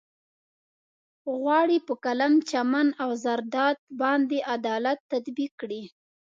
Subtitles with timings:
[1.41, 5.83] غواړي په قلم، چمن او زرداد باندې عدالت تطبيق کړي.